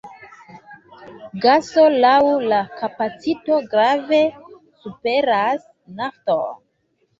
[1.43, 2.15] Gaso laŭ
[2.53, 4.25] la kapacito grave
[4.87, 5.71] superas
[6.03, 6.61] nafton.